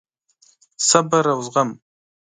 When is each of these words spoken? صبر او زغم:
صبر 0.89 1.25
او 1.33 1.39
زغم: 1.47 1.69